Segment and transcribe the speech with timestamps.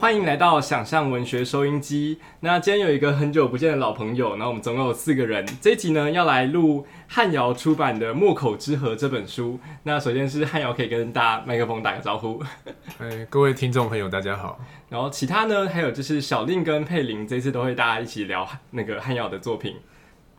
[0.00, 2.18] 欢迎来到想象文学收音机。
[2.40, 5.46] 那今天有一个很久不见的老朋友，然后我们总共有四个人。
[5.60, 9.60] 这一集呢，要来录汉瑶出版的《墨口之河》这本书。
[9.82, 12.42] 那首先是汉瑶，可以跟大家麦克风打个招呼。
[12.98, 14.58] 哎，各位听众朋友，大家好。
[14.88, 19.76] 然后其他呢，还有就是小令跟佩玲，这次都会大家一起聊那个汉瑶的作品。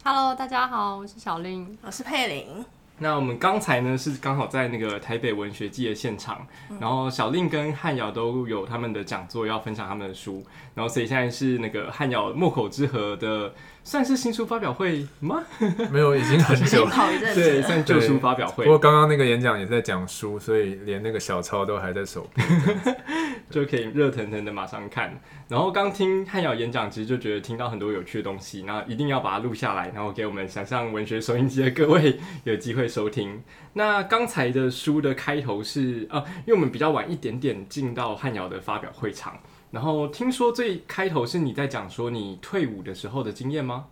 [0.03, 2.65] Hello，大家好，我是小令，我是佩玲。
[3.01, 6.45] 那我们刚才呢是刚好在那个台北文学季的现场，
[6.79, 13.51] 然后小令跟汉瑶都有他们的讲座要分享他们的书，然后所以现在是那个汉瑶墨口之河的
[13.83, 15.43] 算是新书发表会吗？
[15.91, 16.87] 没有，已经很久，
[17.33, 18.65] 对，算旧书发表会。
[18.65, 22.47] 不过刚刚那个演讲也在讲书，所以连那个小抄都还在手边，
[23.49, 25.19] 就可以热腾腾的马上看。
[25.47, 33.41] 然后刚听汉瑶演讲，其实就觉得听到很多有趣的东西，那一定要把它录下来，然后给我们想象文学收音机的各位 有机会收听。
[33.73, 39.39] 那刚才的书的开头是啊，因为我们比较晚一点点进到汉瑶的发表会场，
[39.71, 43.85] 然后听说最开头是你在讲说你退伍的时候的经验吗？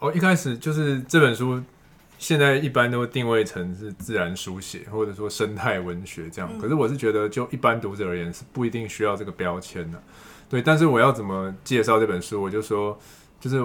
[0.00, 1.62] 哦，一开始就是这本书
[2.18, 10.02] 现在一般都定位成是自然书写或者说生态文学这样，可是我是觉得就一般读者而言是不一定需要这个标签的。
[10.48, 12.42] 对，但是我要怎么介绍这本书？
[12.42, 12.98] 我就说，
[13.38, 13.56] 就是，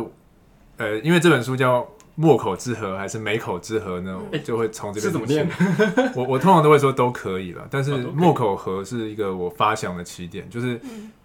[0.77, 1.81] 呃，因为这本书叫
[2.15, 4.19] 《墨口之河》还是《美口之河》呢？
[4.43, 5.49] 就会从这边怎么念？
[6.15, 10.79] 我我通常都会说都可以了，但是莫口河是一个我发想的起点，就是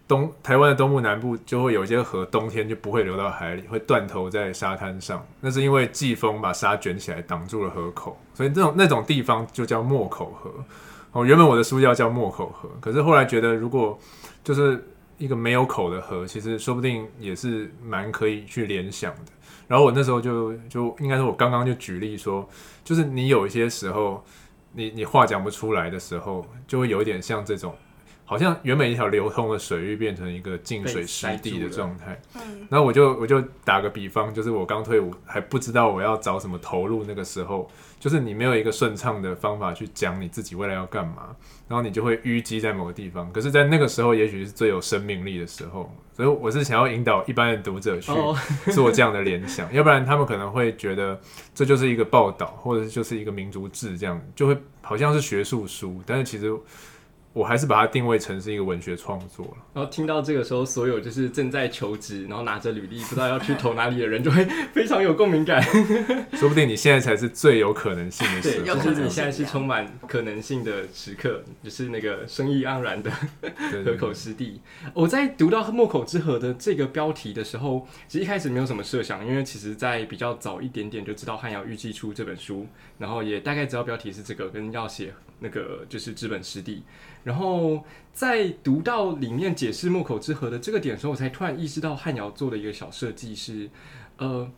[0.06, 5.22] 东台湾的东部南部就会有一些河，冬天就不会流到海里，会断头在沙滩上。
[5.40, 10.50] 那是因为季风把沙卷起来挡住了河口，所以那种那种地方就叫莫口河。
[11.12, 13.98] 哦，原本我的书要叫莫口河，可是后来觉得如果
[14.42, 14.82] 就是。
[15.18, 19.32] 一个没有口的河，其实说不定也是蛮可以去联想的。
[19.68, 22.48] 然后我那时候就就应该是，我刚刚就举例说，
[22.82, 24.24] 就是你有一些时候，
[24.72, 27.72] 你你话讲不出来的时候，就会有一点像这种，
[28.24, 32.20] 好像原本一条流通的水域变成一个进水湿地的状态。
[32.34, 32.66] 嗯。
[32.68, 37.70] 然后我就我就打个比方，就是我刚退伍还不知道我要找什么投入那个时候。
[37.98, 41.34] 就是你没有一个顺畅的方法去讲你自己未来要干嘛，
[41.66, 43.32] 然后你就会淤积在某个地方。
[43.32, 45.92] 可是，在那个时候，也许是最有生命力的时候。
[46.14, 48.12] 所以，我是想要引导一般的读者去
[48.72, 51.20] 做这样的联想，要不然他们可能会觉得
[51.54, 56.52] 这就是一个报道，或者就是一个民族志，这样就会好像是学术书，但是其实。
[57.38, 59.56] 我还是把它定位成是一个文学创作了。
[59.72, 64.44] 然后听到这个时候，所有就是正在求职，然后拿着履历不知道要去投哪里的人，就会
[64.74, 65.62] 非常有共鸣感。
[66.34, 73.08] 说不定你现在才是最有可能性的时候，就是你现在是充满可能性的时刻，就是那个生意盎然的
[73.84, 74.60] 河口湿地。
[74.92, 82.66] 我在读到“墨口之河”的这个标题的时候，其实一开始没有什么设想，因为其实在比较早一点点就知道汉瑶预计出这本书，
[82.98, 86.82] 然后也大概知道标题是这个，跟要写那个就是资本湿地。
[87.28, 87.84] 然后
[88.14, 93.68] 在读到里面解释木口之河的这个点的时候，我才突然意识到汉瑶做的一个小设计是，
[94.16, 94.50] 呃，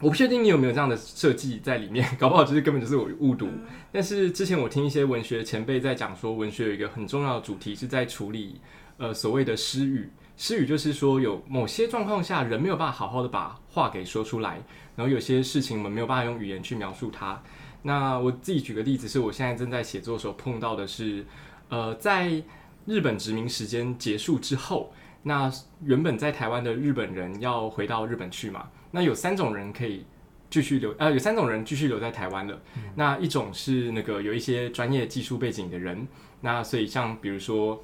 [0.00, 3.46] 我不确定你有没有这样的设计在里面， 搞不好就是根本就是我误读。
[3.92, 8.58] 但是之前我听一些文学前辈在讲说，文学有一个很重要的主题是在处理
[8.96, 14.62] 呃所谓的失语，失语就是说有某些状况下人没有办法好好的把话给说出来，
[14.96, 17.42] 然后有些事情我们没有办法用语言去描述它。
[17.82, 21.26] 那我自己举个例子，是我现在正在写作的时候碰到的是。
[21.70, 22.42] 呃，在
[22.84, 24.92] 日本殖民时间结束之后，
[25.22, 25.50] 那
[25.82, 28.68] 原本在台湾的日本人要回到日本去嘛？
[28.90, 30.04] 那有三种人可以
[30.50, 32.60] 继续留，呃，有三种人继续留在台湾了。
[32.96, 36.08] 那一种是那个有一些专业技术背景的人，
[36.40, 37.80] 那所以像比如说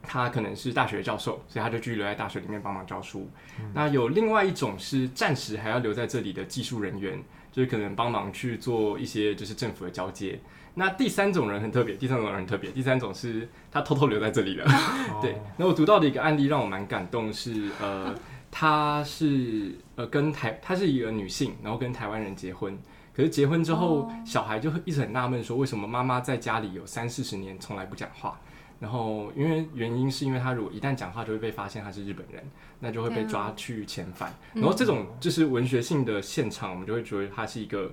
[0.00, 3.28] 他可能是大学教授，所以他就继续留在大学里面帮忙教书。
[3.72, 7.20] 那有另外一种是暂时还要留在这里的技术人员，
[7.50, 10.38] 就是可能帮忙去做一些就是政府的交接。
[10.76, 14.66] 那第三种人很特别，第三种人很特别，第三种是他偷偷留在这里了。
[15.22, 18.12] 对，那我读到的一个案例让我蛮感动，是呃，
[18.50, 22.76] 她是呃跟台，她是一个女性，然后跟台湾人结婚，
[23.14, 28.40] 可是结婚之后，小孩就一直很纳闷，说为什么妈妈在家里有三四十年从来不讲话？
[28.80, 32.42] 然后因为原因是因为她如果一旦讲话，就会被发现她是日本人，
[32.80, 34.34] 那就会被抓去遣返。
[34.52, 37.92] 然后这种就是文学性的现场，我们就会觉得它是一个。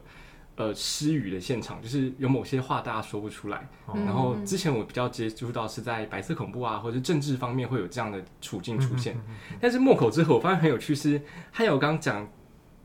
[0.58, 3.68] 呃，失语的现场就是有某些话大家说不出来。
[3.88, 9.18] 然后之前我比较接触到是在白色恐怖啊，或者政治方面会有这样的处境出现。
[9.60, 11.22] 但是莫口之后，我发现很有趣是，
[11.52, 12.28] 还有刚讲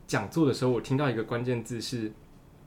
[0.07, 2.11] 讲座的时候，我听到一个关键字是，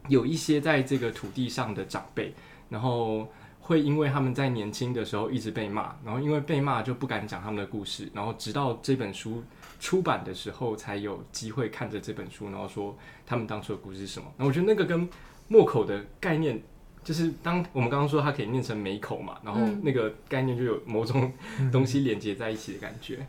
[0.08, 2.34] 有一些在这个土地上的长辈，
[2.68, 3.26] 然后
[3.58, 9.42] 会因为他们在年轻的时候一直被骂，然后因为被骂就不敢讲他们的故事，然后直到这本书。
[9.80, 12.96] 出版的时候才有机会看着这本书，然后说
[13.26, 14.32] 他们当初的故事是什么。
[14.36, 15.08] 那我觉得那个跟
[15.48, 16.62] 墨口的概念
[17.02, 21.32] 就是当我们刚刚说它可以念成美口嘛，然后那个概念就有某种
[21.72, 23.26] 东西连接在一起的感觉。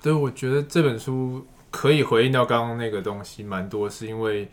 [0.00, 4.44] 对，我觉得这本书可以回应到刚刚那个东西蛮多，是因为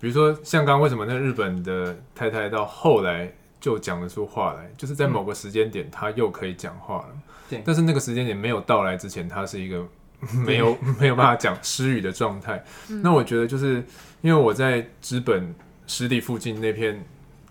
[0.00, 3.30] 比如说像刚刚为什么那日本的太太到后来
[3.60, 7.22] 就讲得出话来，就是在某个时间点她又可以讲话了。
[7.50, 9.86] 对，但是那个时间点没有到来之前，她是一个
[10.44, 12.64] 没有 没有办法讲失语的状态。
[13.02, 13.84] 那我觉得就是
[14.20, 15.54] 因为我在资本
[15.86, 17.04] 湿地附近那片。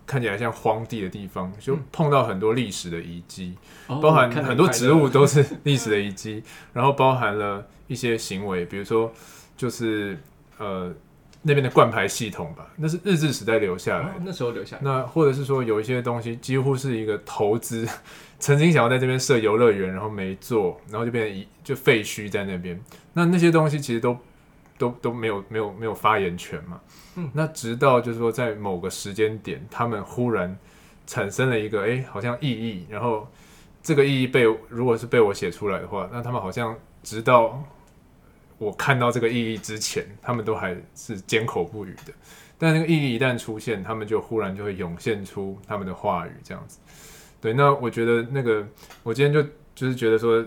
[0.09, 6.41] 看起来像荒地的地方，就碰到很多历史的遗迹，包含很多植物都是 历史的遗迹，
[6.71, 9.11] 然后包含了一些行为，比如说
[9.57, 10.17] 就是
[10.59, 10.95] 呃
[11.41, 14.77] 那边的灌牌系统吧，那是日治时代留下来，那时候留下。
[14.81, 17.87] 那或者是说有一些东西几乎是一个投资，
[18.39, 22.79] 曾经想要在这边设游乐园，然后没做，然后就变成一就废墟在那边。
[23.13, 24.17] 那那些东西其实都
[24.77, 26.79] 都都没有没有没有发言权嘛。
[27.15, 30.55] 嗯那直到就是说，在某个时间点，他们忽然
[31.07, 33.27] 产生了一个哎，好像意义，然后
[33.81, 37.63] 这个意义被如果是被我写出来的话，那他们好像直到
[38.57, 42.13] 我看到这个意义之前，他们都还是缄口不语的。
[42.57, 46.80] 但那个意义一旦出现，他们就忽然就会涌现出他们的话语，这样子。
[47.39, 48.68] 对，那我觉得那个
[49.04, 49.42] 我今天就
[49.75, 50.45] 就是觉得说。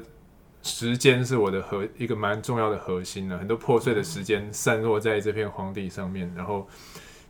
[0.63, 6.69] 时间是我的核一个蛮重要的核心呢，很多破碎的时间散落在这片荒地上面，然后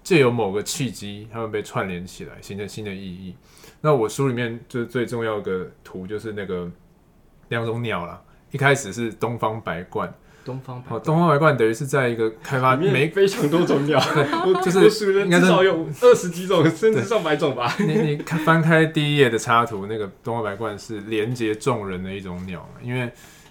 [0.03, 3.37] 借由某个契机，他们被串联起来，形成新的意义。
[3.81, 6.69] 那我书里面就最重要的图，就是那个
[7.51, 8.21] 两种鸟了。
[8.51, 10.11] 一开始是东方白鹳。
[10.45, 14.01] 东方哦，东方白鹳等于是在一个开发没非常多种鸟，
[14.65, 17.75] 就是数人至少有二十几种， 甚至上百种吧。
[17.79, 23.11] 你你看翻开第一页的插图，那个东方白鹳是连接众人的一种鸟，因为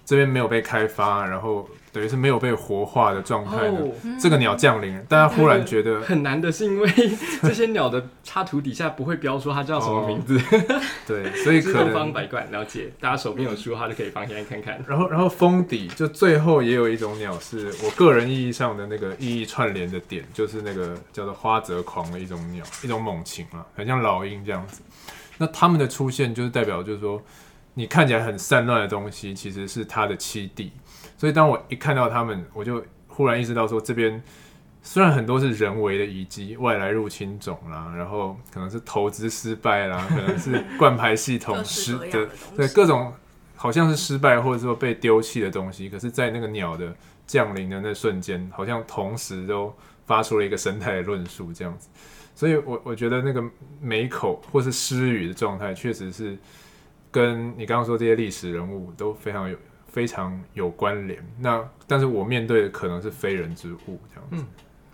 [0.10, 1.70] 这边没有被开发，然后。
[1.92, 3.84] 等于是没有被活化的状态的
[4.22, 6.88] 这个鸟降临，大家忽然觉得很难的是因为
[7.42, 10.40] 这些鸟的插图底下不会标说它叫什么名字。
[11.08, 14.80] 对，所以可能东方百怪了解，大家手边有书的话就可以放进来看看。
[14.88, 24.84] 然后，然后封底就最后也有一种鸟，是我个人意义上的那个意义串联的点，就是那个叫做花泽狂的一种鸟，一种猛禽啊，很像老鹰这样子。
[25.40, 27.20] 那它们的出现就是代表，就是说
[27.80, 30.74] 你看起来很散乱的东西，其实是它的栖地。
[31.18, 34.22] 所以当我一看到他们，我就忽然意识到说，这边
[34.84, 42.28] 虽然很多是人为的遗迹、外来入侵种啦，然后可能是投资失败啦，可能是灌排系统失 的，
[42.58, 43.14] 对各种
[43.56, 46.94] 好像是失败或者说被丢弃的东西，可是，在那个鸟的
[47.26, 49.74] 降临的那瞬间，好像同时都
[50.06, 51.88] 发出了一个生态的论述这样子。
[52.36, 53.42] 所以我我觉得那个
[53.80, 56.38] 美口或是失语的状态，确实是
[57.12, 59.58] 跟你刚刚说这些历史人物都非常有。
[59.92, 61.20] 非常有关联。
[61.40, 64.46] 那但是我面对的可能是非人之物这样子。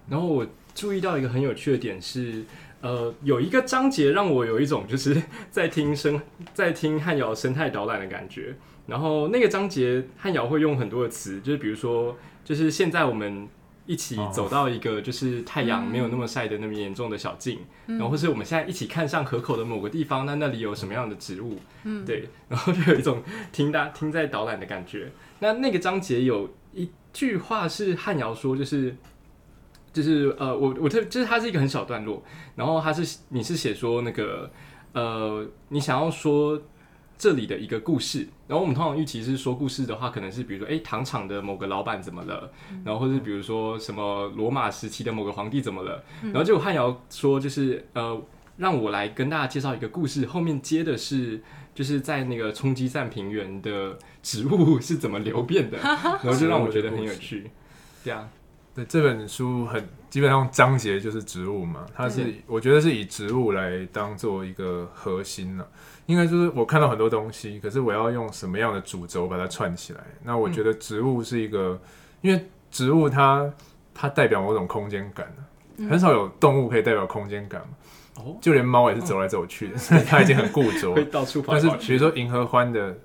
[0.08, 2.46] 然后我注意到一个很有趣的点是，
[2.80, 5.22] 呃，有一个章节让我有一种就是
[5.52, 6.22] 在听生
[6.54, 8.56] 在听汉瑶生态导览的感觉。
[8.88, 12.16] 然后那个章节汉瑶会用很多的词，就是比如说，
[12.46, 13.50] 就是现在我们。
[13.86, 21.58] 一起走到一个就是太阳没有那么晒的那么严重的小径，然后或是我们现在一起看上河口的某个地方，那那里有什么样的植物？
[21.84, 23.22] 嗯，对， 然后就有一种
[23.52, 25.12] 听大听在导览的感觉。
[25.40, 28.96] 那那个章节有一句话是汉瑶说，就是
[29.94, 32.24] 就是呃，我我特就是它是一个很小段落，
[32.56, 34.52] 然后它是你是写说那个
[34.94, 36.62] 呃，你想要说。
[37.18, 42.52] 这里的一个故事，然后我们通常预期是说故事的话，可能是比如说，哎，糖厂的某个老板怎么了，
[42.84, 48.22] 然后或者比如说什么罗马时期的某个皇帝怎么了，然后结果汉瑶说，就是呃，
[48.58, 51.42] 让我来跟大家介绍一个故事，后面接的是
[51.74, 57.50] 就是在那个冲击站平原的植物是怎么流变的， 然后就让我觉得很有趣，
[58.04, 58.30] 对啊。
[58.76, 65.66] 对这本书很基本上章节就是植物嘛，它是我觉得是以植物来当做一个核心了。
[66.06, 70.00] 应该就是我看到很多东西，可是我要用什么样的主轴把它串起来？
[70.24, 71.80] 那我觉得植物是一个，
[72.22, 73.52] 因为植物它
[73.94, 75.34] 它代表某种空间感
[75.90, 78.24] 很少有动物可以代表空间感嘛。
[78.24, 81.54] 哦，就连猫也是走来走去的，所以 它已经很固着， 会到处跑。
[81.54, 82.96] 但是比如说银河欢的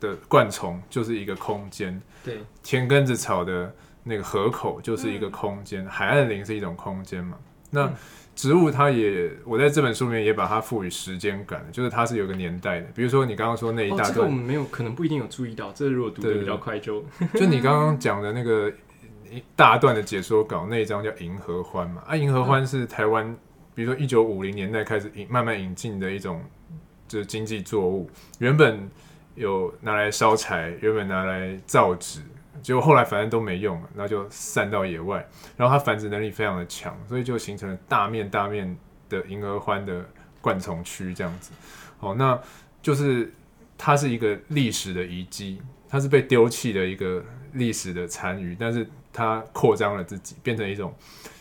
[0.00, 3.74] 的灌丛就是一个空间，对，田根子草的。
[4.08, 7.36] 那个河口就是一个空间，海岸林是一种空间嘛。
[7.70, 7.92] 那
[8.36, 12.86] 植物它也，我在这本书里面也把它赋予时间感，就是它是有个年代的。
[12.94, 15.72] 比如说你刚刚说那一大段，这个我们没有，可能不一定有注意到。
[15.72, 17.02] 这如果读的比较快，就
[17.32, 18.70] 就你刚刚讲的那个
[19.30, 22.02] 一大段的解说稿那一章叫《银河欢》嘛。
[22.06, 23.34] 啊，银河欢是台湾，
[23.74, 26.44] 比如说一九五零年代开始引慢慢引进的一种
[27.08, 28.86] 就是经济作物，原本
[29.34, 32.20] 有拿来烧柴，原本拿来造纸。
[32.62, 35.26] 结果后来反正都没用了，那就散到野外。
[35.56, 38.76] 然后它繁殖能力非常的强，所以就形成了大面大面
[39.08, 40.04] 的银耳欢的
[40.40, 41.52] 灌丛区这样子。
[42.00, 42.38] 哦，那
[42.82, 43.32] 就是
[43.78, 50.94] 它是一个历史的遗迹，它是被丢弃的一个历史的残余，但是它扩张了自己，变成一种，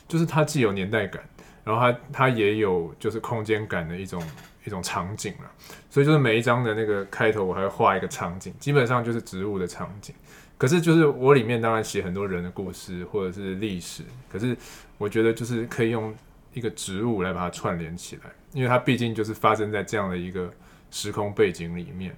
[0.08, 1.22] 就是它既有年代感，
[1.64, 4.24] 然后它它也有就是空间感的一种
[4.66, 5.52] 一种场景了。
[5.90, 10.14] 所以就是每一章的那个开头，我还会画一个场景，基本上就是植物的场景。
[10.58, 14.56] 可是就是我里面当然写很多人的故事或者是历史，可是
[14.98, 16.16] 我觉得就是可以用
[16.54, 18.32] 一个植物来把它串联起来。
[18.54, 20.50] 因为它毕竟就是发生在这样的一个
[20.90, 22.16] 时空背景里面，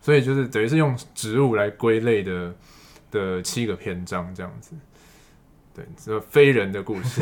[0.00, 2.54] 所以就是等于是用植物来归类的
[3.10, 4.70] 的七个篇章这样子。
[5.74, 7.20] 对，这非人的故事。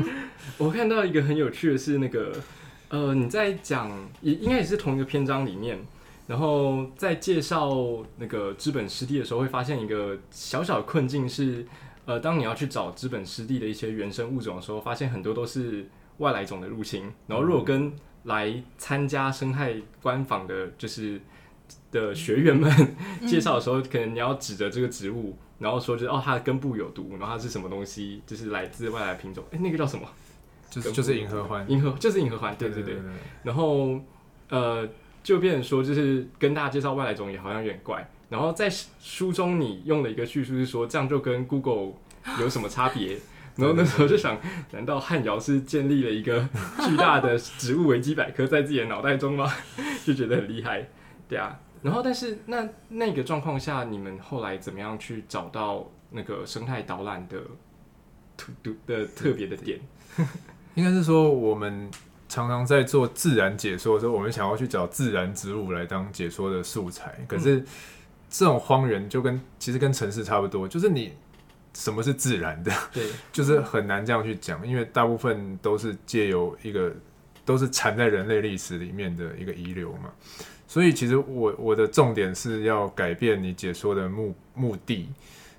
[0.56, 2.32] 我看到一个很有趣的是，那个
[2.88, 3.90] 呃，你在讲
[4.22, 5.78] 也应该也是同一个篇章里面，
[6.26, 7.74] 然后在介绍
[8.16, 11.66] 那个资本湿地的时候，会发现一个小小的困境是，
[12.04, 15.88] 呃，当你要去找资本湿地的一些原生物种的时候，发现很多都是。
[16.18, 17.92] 外来种的入侵，然后如果跟
[18.22, 21.20] 来参加生态官访的，就是
[21.90, 22.72] 的学员们
[23.28, 30.08] 介绍的时候，可能你要指着这个植物，然后说就是哦，它的根部有毒，然后它是什么东西，就是来自外来品种，哎，那个叫什么？
[30.70, 32.96] 就是就是银河环，银 河就是银河环，对对对。
[33.42, 34.00] 然后
[34.48, 34.88] 呃，
[35.26, 38.08] 就变成说，就是跟大家介绍外来种也好像有点怪。
[38.28, 41.94] 然后在书中你用了一个叙述是说，这样就跟 Google
[42.38, 43.18] 有什么差别？
[43.56, 44.38] 然后那时候就想，
[44.70, 46.48] 难道汉瑶是建立了一个
[46.86, 49.52] 巨大的植物维基百科在自己的脑袋中吗？
[50.06, 50.86] 就觉得很厉害，
[51.28, 51.58] 对啊。
[51.82, 57.42] 然后，但是那那个状况下，你们后来怎么样去找到那个生态导览的
[58.36, 59.80] 突突的特别的点？
[60.76, 61.90] 应该是说，我们
[62.36, 67.14] 常常在做自然解说的时候，我们想要去找自然植物来当解说的素材。
[67.26, 67.64] 可是
[68.28, 71.12] 这种荒原就跟其实跟城市差不多，就是你。
[71.78, 72.72] 什么是自然的？
[72.90, 76.90] 对， 就是很难这样去讲，因为大部分都是借由一个，
[77.44, 80.10] 都是缠在人类历史里面的一个遗留嘛。
[80.66, 85.10] 所以其实我我的重点是要改变你解说的目目的。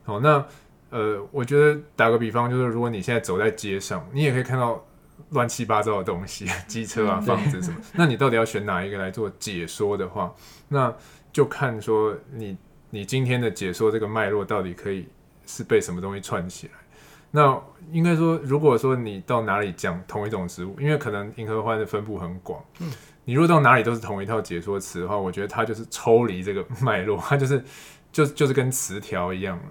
[0.06, 0.44] 好，那
[0.90, 4.84] 呃，我觉得打个比方，就是如果你现在走在街上，你也可以看到
[5.30, 10.34] 乱七八糟的东西， 机车啊、房子什么，那你到底要选哪一个来做解说的话，
[10.70, 10.94] 那
[11.32, 12.58] 就看说你
[12.90, 15.08] 你今天的解说这个脉络到底可以。
[15.50, 16.74] 是被什么东西串起来？
[17.32, 17.58] 那
[17.94, 22.92] 应该说，如果说你到哪里讲同一种植物，因为可能银河欢的分布很广，嗯，
[23.24, 27.64] 你如果到哪里都是同一套解说词的话，我觉得它就是抽离这个脉络，它就是
[28.12, 29.64] 就就是跟词条一样了，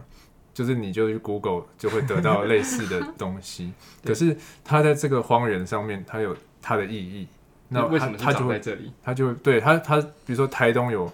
[0.57, 3.75] 就是你就去 Google 就会得到 类似的东西。
[4.03, 4.35] 可是
[4.65, 7.29] 它在这个荒原上面，它有它的意义。
[7.69, 8.91] 那为什么它就在这里？
[9.05, 11.13] 它就对它它，比如说台东有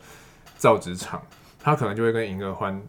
[0.56, 1.20] 造纸厂，
[1.58, 2.80] 它可能就会跟银河欢。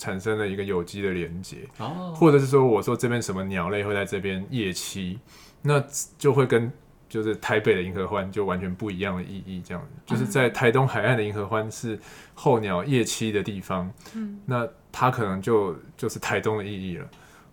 [0.00, 5.18] 产生了一个有机的连接，哦，或者是说，我说这边什么鸟类会在这边夜栖，
[5.60, 5.84] 那
[6.16, 6.70] 就会跟
[7.08, 9.60] 就是台北的银河欢就完全不一样的意义。
[9.60, 11.98] 这样，就是在台东海岸的银河欢是
[12.34, 17.08] 候鸟夜栖的地方，嗯，那它可能就就是台东的意义了。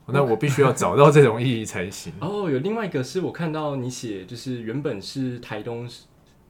[0.07, 2.13] 那我必须要找到这种意义才行。
[2.19, 5.89] 哦，有另外一个是我看到你写，就是原本是台东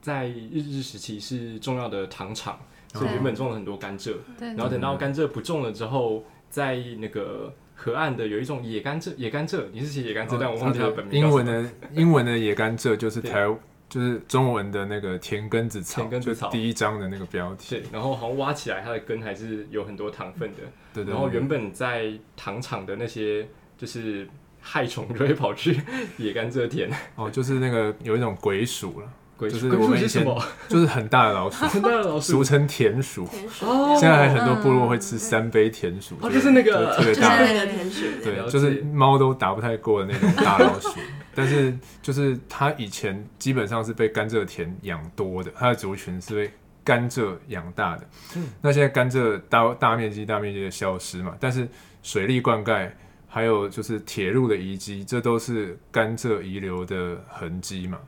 [0.00, 2.58] 在日治时期是重要的糖厂。
[2.94, 11.20] 所以原本种了很多甘蔗，然后等到甘蔗不种了之后，在那个河岸的有一种野甘蔗，野甘蔗，你是写野甘蔗，但我忘记它本名。
[11.20, 13.46] 英文的英文的野甘蔗就是台，
[13.88, 17.76] 就是中文的那个田根子草，田根子草第一章的那个标题。
[17.76, 20.62] 对，然后好像挖起来它的根还是有很多糖分的。
[20.92, 21.12] 对对。
[21.12, 23.46] 然后原本在糖厂的那些
[23.78, 24.28] 就是
[24.60, 25.80] 害虫就会跑去
[26.18, 26.90] 野甘蔗田。
[27.14, 29.06] 哦，就是那个有一种鬼鼠了。
[29.38, 30.24] 就是我们以前
[30.66, 33.28] 就是很大的老鼠， 很大的老鼠，俗称田鼠。
[33.60, 40.88] 哦现在还很多部落会吃三杯田鼠，哦，就是那个特别大的田鼠，对，就是猫都打不太过的那种大老鼠。
[41.36, 46.50] 但是就是它以前基本上是被甘蔗田养多的，它的族群是被
[46.82, 48.08] 甘蔗养大的。
[48.36, 51.68] 嗯，那现在甘蔗大大面积大面积的消失嘛，但是
[52.02, 52.90] 水利灌溉
[53.28, 57.98] 还有就是铁路的遗迹，这都是甘蔗遗留的痕迹嘛。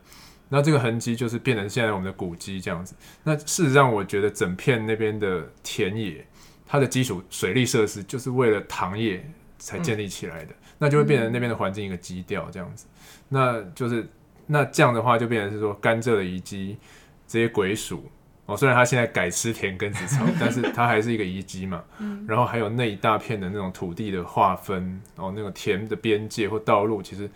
[0.49, 2.95] 那这个痕迹就是变成现在我们的古迹这样子。
[3.23, 6.27] 那事实上，我觉得整片那边的田野，
[6.67, 12.87] 它的基础水利设施就是为了糖业才建立起来的，那就会变成那边的环境一个基调这样子。
[13.29, 14.09] 那就是
[14.47, 16.79] 那这样的话，就变成是说甘蔗的遗迹，
[17.27, 18.11] 这些鬼鼠
[18.47, 21.85] 哦，虽然它现在改吃田根子草，但是它还是一个遗迹嘛。
[22.27, 27.29] 然后还有那一大片的那种土地的划分哦，那个田的边界或道路，其实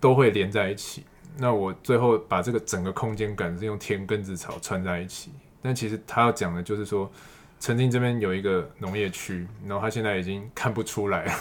[0.00, 1.04] 都会连在一起。
[1.38, 5.30] 那我最后把这个整个空间感是用田根子草串在一起，
[5.60, 7.12] 但其实他要讲的就是说，
[7.58, 11.32] 曾经这边有一个农业区，然后它现在已经看不出来了，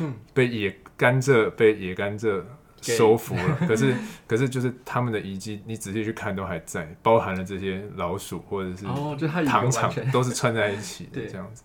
[0.00, 2.42] 嗯， 被野甘蔗被野甘蔗
[2.80, 3.58] 收服了。
[3.66, 3.94] 可是
[4.28, 8.84] 可是就是他们的遗迹，你仔细去看都还在，包含了这些老鼠或者是
[9.44, 11.62] 糖厂都是串在一起的这样子。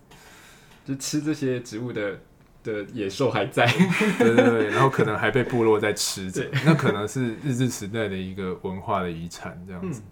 [0.84, 2.18] 就吃这些植物的
[2.64, 3.66] 的野兽还在，
[4.18, 10.02] 对对对，然后可能还被部落在吃着，那可能是日治时代的一个文化的遗产这样子。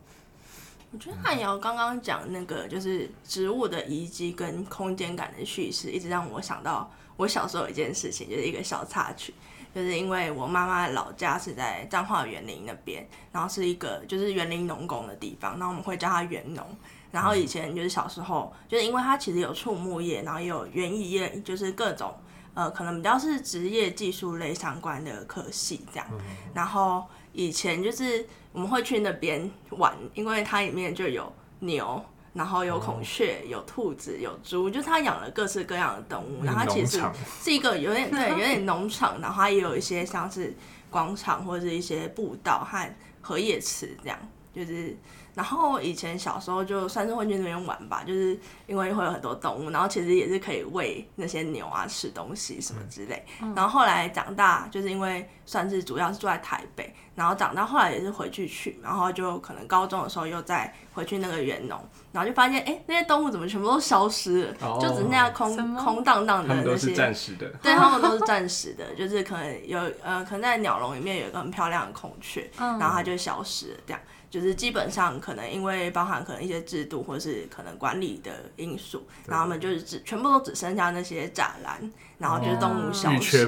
[0.96, 9.34] 我觉得汉瑶刚刚讲那个就是植物的遗迹跟空间感的叙事，一直让我想到我小时候有一件事情，就是一个小插曲，
[9.74, 16.66] 就是因为我妈妈的老家是在彰化园林那边，然后是一个就是园林农工的地方，那我们会叫它园农。
[17.10, 22.14] 然后以前就是小时候，就是因为它其实有畜牧业，然后也有园艺业，就是各种
[22.56, 26.08] 呃可能比较是职业技术类相关的科系这样。
[26.54, 36.42] 然后以前就是我们会去那边玩，因为它里面就有牛，然后有孔雀，有兔子，有猪，就是它养了各式各样的动物。
[36.42, 37.00] 然后它其实
[37.42, 40.56] 是一个有点对有点农场，然后它也有一些像是
[40.90, 44.18] 广场或者是一些步道和荷叶池这样，
[44.52, 44.96] 就是。
[45.36, 53.22] 然后以前小时候就算是会去那边玩吧，就是因为会有很多动物，然后其实也是可以喂那些牛啊吃东西什么之类。
[53.54, 61.78] 然后后来长大，就是因为算是主要是住在台北，然后长大后来也是回去去，然后就可能高中的时候又再回去那个园农，
[62.12, 66.66] 然后就发现哎那些动物怎么全部都消失了，就只剩下空空荡荡的那些。
[66.70, 67.46] 都是暂时的。
[67.62, 74.00] 对，他们都是 暂时的，就是可能有呃可能在鸟笼里面有一个很漂亮的孔雀，然后它就消失了这样。
[74.36, 83.46] 就是基本上可能因为包含可能一些制度或者是可能管理的因素，然后他们就是只全部都只剩下那些栅栏，然后就是动物消失，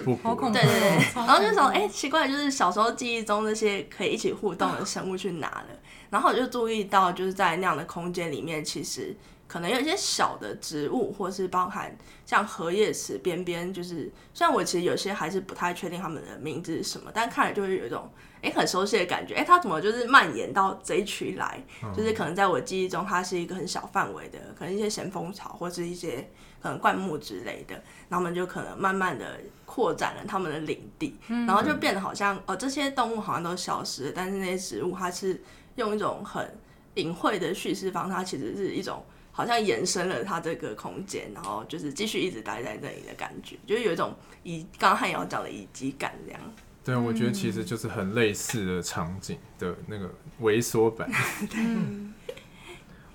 [0.50, 5.66] 对对对， 然后就想哎奇怪，就是小时候记忆中那些可以一起互动的生物去哪了？
[6.08, 9.14] 然后我就注意到就是在那样的空间里面，其实
[9.48, 18.08] 可能有一些小的植物，或是包含像荷叶池边边，就是虽然我其实有些还是不太确定他们的名字是什么，但看来就会有一种。
[18.40, 19.34] 哎，很熟悉的感觉。
[19.34, 21.60] 哎，它怎么就是蔓延到这一区来？
[21.92, 26.30] 就是可能在我记忆中，它是一个很小范围的，可能一些咸丰草或是一些
[26.62, 27.74] 可能灌木之类的。
[28.08, 35.42] 然后们就可能慢慢的扩展了他们的领地，然后就变得好像哦，这些动物好像都消失了，但是那些植物它是
[35.74, 36.56] 用一种很
[36.94, 39.04] 隐晦的叙事方，它其实是一种
[39.38, 46.40] 好像延伸了它这个空间，然后就是继续一直待在那里的感觉，就是有一种以刚刚汉瑶讲的以及感这样。
[46.84, 51.08] 对，我觉得其实就是很类似的场景的那个萎缩版。
[51.48, 51.60] 对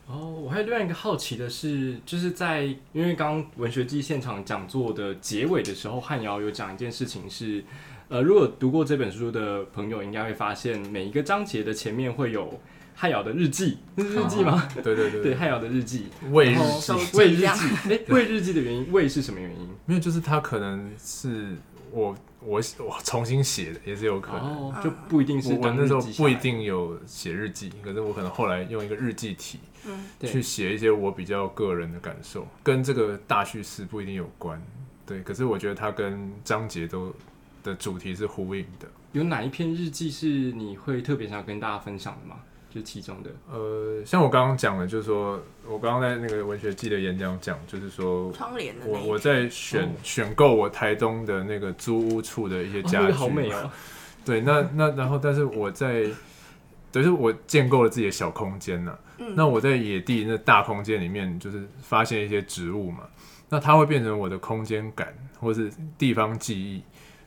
[0.08, 7.62] 哦，我还有另外一个好奇的是，就是在因为刚文学季现场讲座的结尾的时候，汉瑶有讲一件事情是，
[8.08, 12.58] 呃，如果读过这本书的朋友应该会发现，每一个章节的前面会有
[12.96, 14.68] 汉瑶的日记，是日记吗？
[14.76, 15.36] 对对对，对。
[15.36, 17.46] 汉瑶的日记，为日记，为日记，
[17.90, 19.70] 哎，为日记的原因，为是什么原因？
[19.86, 21.56] 没有，就是他可能是
[21.92, 22.16] 我。
[22.46, 29.60] 我我重新写的也是有可能，就不一定是我那时候不一定有写日记，可是我可能后来用一个日记体，
[30.20, 34.62] 去写一些我比较个人的感受，跟这个大叙事不一定有关，
[35.06, 37.16] 对，可是我觉得它跟章节都
[37.64, 38.90] 的主题是呼应的。
[39.14, 42.42] 有哪一篇日记是你会特别想跟大家分享的吗？
[42.74, 53.70] 就其中的，呃，像我刚刚讲的，就是说我刚刚在那个文学季的演讲讲，就是说，窗帘我我在选选购我台东的那个租屋处的一些家具，好美哦。
[54.26, 56.06] 对，那那然后，但是我在，
[56.92, 58.98] 等于我建构了自己的小空间呢。
[59.36, 63.04] 那我在野地那大空间里面，就是发现一些植物嘛，
[63.50, 66.82] 那它会变成我的空间感，或是地方记忆。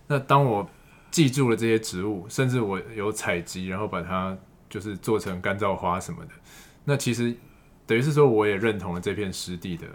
[0.08, 0.68] 那当我
[1.12, 4.36] 记住了这些植物，甚至我有采集，然后把它。
[4.76, 6.30] 就是做成干燥花什么的，
[6.84, 7.34] 那其实
[7.86, 9.86] 等于是说，我也认同了这片湿地的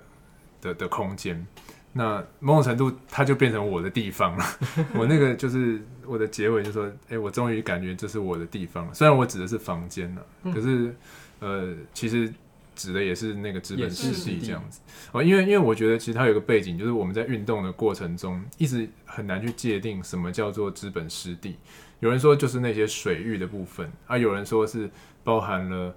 [0.60, 1.46] 的的空间。
[1.94, 4.46] 那某种程度，它就变成我的地方了。
[4.98, 8.94] 我那个就是我的结尾，就说：哎，我终于感觉这是我的地方了。
[8.96, 10.96] 虽然我指的是房间了，可是
[11.38, 12.34] 呃，其实
[12.76, 14.82] 指的也是那个资本湿地这样子。
[15.12, 21.58] 哦，因为因为我觉得其实它有个背景，就是我们在运动的过程中，一直很难去界定什么叫做资本湿地。
[22.02, 24.90] 有人说就是那些水域的部分，啊，有人说是
[25.24, 25.96] 包含了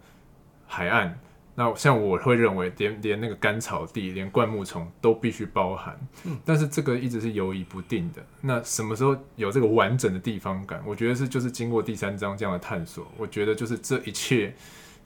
[0.66, 1.18] 海岸。
[1.56, 5.96] 那像我会认为，连连那个干草地、连灌木丛都必须包含。
[6.24, 8.20] 嗯，但是这个一直是犹疑不定的。
[8.40, 10.82] 那什么时候有这个完整的地方感？
[10.84, 14.52] 我觉得是就是经过第三章这样的探索，我觉得就是这一切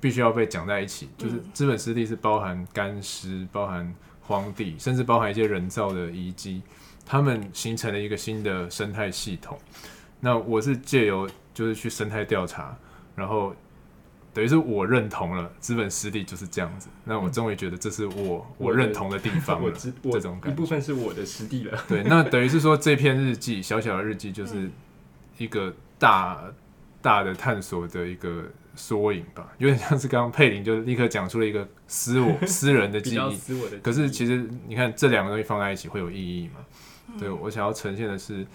[0.00, 1.11] 必须要被讲在一起。
[1.18, 6.62] 就是资本湿地是包含干湿、包含荒地，甚至包含一些人造的遗迹，
[7.04, 9.58] 它们形成了一个新的生态系统。
[10.20, 12.76] 那我是借由就是去生态调查，
[13.14, 13.54] 然后
[14.35, 16.88] 等于是我认同了资本湿地就是这样子。
[17.04, 19.72] 那我终于觉得这是我我认同的地方了。
[19.72, 21.78] 这种感一部分是我的湿地了。
[21.88, 24.70] 对，那等于是说这篇日记 小小的日记就是
[25.38, 26.42] 一个大
[27.00, 33.78] 大的探索的一个缩影吧，有点像是刚刚佩林就立刻讲出了一个私我 私人的记忆，私我的。
[33.78, 36.54] 可是其实你看这两个东西放在一起会有意义吗？
[37.18, 38.46] 对我想要呈现的是，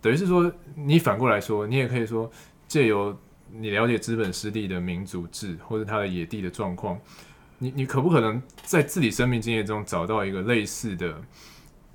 [0.00, 2.30] 等于是说你反过来说，你也可以说
[2.68, 3.16] 借由
[3.52, 6.98] 你了解资本湿地的民族制或者它的野地的状况，
[7.58, 11.20] 你你可不可能在自己生命经验中找到一个类似的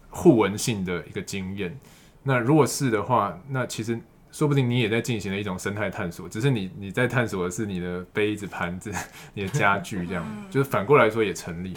[0.10, 1.78] 互文性的一个经验？
[2.24, 4.00] 那如果是的话，那其实。
[4.34, 8.90] 说不定你也在进行了一种生态探索，只是你你在探索的是你的杯子、盘子、
[9.34, 11.74] 你的家具，这样就是反过来说也成立。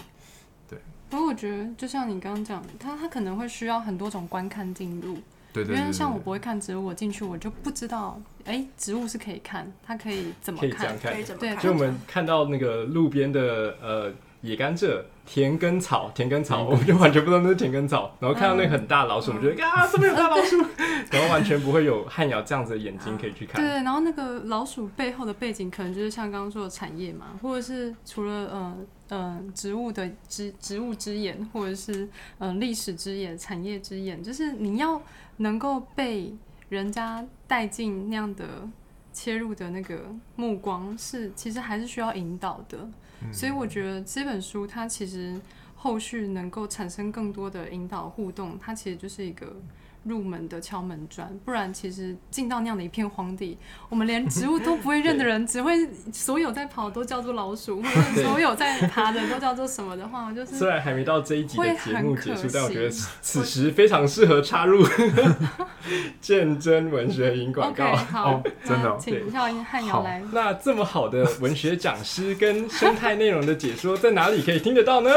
[0.68, 0.78] 对。
[1.10, 5.18] 不过我觉得，就像你刚刚讲，它它可能会需要很多种观看进入。
[5.54, 5.76] 对对。
[5.78, 10.98] 因为像我不会看植物，我进去我就不知道，哎，植物是可以看，它可以怎么看？
[10.98, 11.56] 可以怎么看？
[11.56, 14.12] 对，就我们看到那个路边的呃
[14.44, 15.02] 野甘蔗。
[15.26, 18.14] 田根草，田根草，我们就完全不知道那是田根草。
[18.20, 20.58] 然后看到那个很大老鼠，我们觉得啊，这边有大老鼠，
[21.10, 23.58] 然后完全不会有汉瑶这样子的眼睛可以去看。
[23.58, 32.06] 对，然后那个老鼠背后的背景，可能就是像刚刚说的产业嘛，或者是除了嗯嗯植物的植植物之眼，或者是
[32.38, 35.00] 嗯历史之眼、产业之眼，就是你要
[35.38, 36.30] 能够被
[36.68, 38.44] 人家带进那样的
[39.10, 40.00] 切入的那个
[40.36, 42.86] 目光，是其实还是需要引导的。
[43.32, 45.40] 所以我觉得这本书它其实
[45.74, 49.56] 后续能够产生更多的引导互动，它其实就是一个。
[50.04, 64.86] 入门的敲门砖，不然其实进到那样的一片荒地，我们连植物都不会认的人，只会所有在跑都叫做老鼠，或者所有在爬的都叫做什么的话，就是虽然还没到这一集的节目结束，但我觉得此时非常适合插入
[66.20, 67.96] 鉴真文学营广告。
[67.96, 70.22] 好，真的，请叫汉瑶来。
[70.32, 75.10] 那这么好的文学讲师跟生态内容的解说，在哪里可以听得到呢？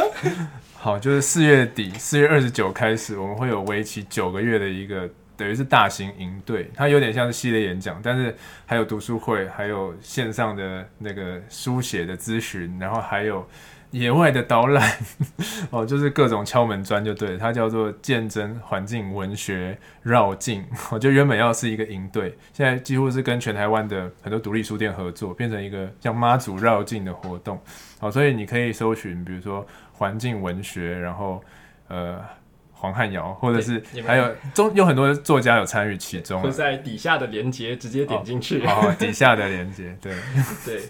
[0.87, 6.71] 好，就是四月底，四月二十九开始，我们会有为期九个月的一个，等于是大型营队。
[6.73, 8.33] 它有点像是系列演讲，但是
[8.65, 13.45] 还有读书会，还有线上的那个书写的咨询，然后还有
[13.91, 14.97] 野外的导览，
[15.71, 17.37] 哦，就是各种敲门砖就对。
[17.37, 20.65] 它叫做见证环境文学绕境。
[20.91, 27.59] 我觉得原本要是一个营队，现在几乎是跟全台湾的很多独立书店合作，变成一个像妈祖绕境的活动。
[27.99, 29.65] 好，所以你可以搜寻，比如说。
[29.99, 31.43] 环境文学，然后
[31.87, 32.23] 呃，
[32.71, 40.13] 黄汉尧，或者是还有中有很多作家有参与其中，会在底下的连接直接点进去，哦，底下的连接，对
[40.63, 40.81] 对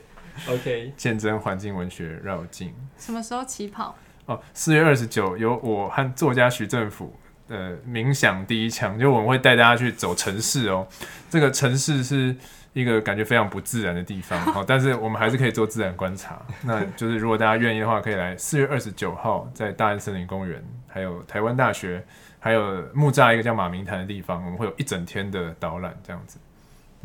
[0.47, 3.95] ，OK，见证环境文学绕境，什么时候起跑？
[4.25, 10.87] 哦，四月二十九，由我和作家徐政府呃冥想第一枪，就我们会带大家去走城市哦，
[11.29, 12.35] 这个城市是。
[12.73, 16.39] 一个感觉非常不自然的地方，好， 但是我们还是可以做自然观察。
[16.61, 22.05] 那就是如果大家愿意的话，可以来四月二十九号在大安森林公园，还有台湾大学，
[22.37, 26.37] 还有木栅一个叫马明潭的地方，我们会有一整天的导览这样子。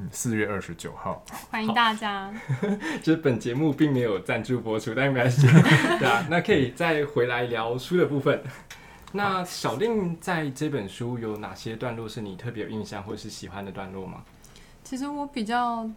[0.03, 2.33] 嗯，四月二十九号，欢迎大家。
[3.03, 5.47] 就是 本节目并没有赞助播出，但没关系。
[5.99, 8.43] 对啊，那可以再回来聊书的部分。
[9.13, 14.25] 那小令在这本书有哪些段落是你特别有印象或是喜欢的段落吗？
[14.83, 15.89] 其实我比较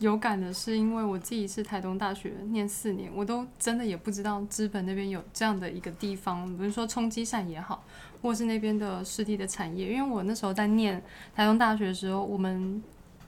[0.00, 7.84] 有感的是，因为我自己是台东大学念四年，我都真的也不知道资本那边有这样的一个地方，比如说冲击扇也好，
[8.22, 9.92] 或是那边的湿地的产业。
[9.92, 11.00] 因为我那时候在念
[11.36, 12.82] 台东大学的时候，我们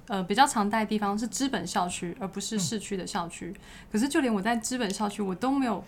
[0.09, 3.55] 呃比较常待的地方是资本校区，而不是市区的校区。
[3.91, 5.83] 可是就连我在资本校区，我都没有。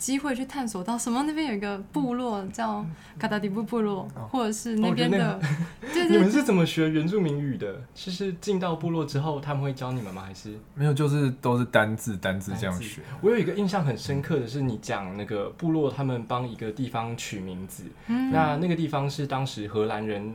[0.00, 1.24] 机会去探索到什么？
[1.24, 2.82] 那边有一个部落叫
[3.18, 5.38] 卡达迪布部落，或者是那边的。
[6.08, 7.82] 你们是怎么学原住民语的？
[7.94, 10.22] 其实进到部落之后，他们会教你们吗？
[10.26, 10.94] 还是没有？
[10.94, 13.02] 就是都是单字单字这样学。
[13.20, 17.84] 我有一个印象很深刻的是，你讲那个部落，他们帮一个地方取名字。
[18.06, 20.34] 那那个地方是当时荷兰人。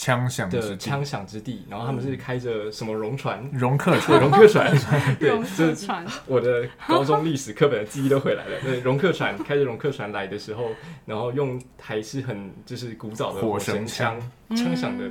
[0.00, 3.46] 枪响的枪响之地，然后他们是开着什么龙船？
[3.52, 4.74] 龙客船，龙客船。
[5.16, 6.06] 对，这 船。
[6.26, 8.58] 我的高中历史课本的记忆都回来了。
[8.62, 10.70] 对，龙客船开着龙客船来的时候，
[11.04, 14.18] 然后用还是很就是古早的火神枪，
[14.56, 15.04] 枪响的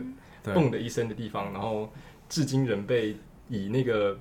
[0.44, 1.88] 嘣的一声的地方，然后
[2.28, 3.16] 至今仍被
[3.48, 4.18] 以那个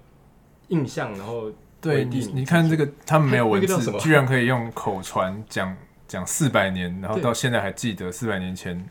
[0.68, 1.50] 印象，然后
[1.80, 5.74] 对你你看这个，他们没有文字，居然可以用口传讲
[6.06, 8.86] 讲四百年，然后到现在还记得四百年前。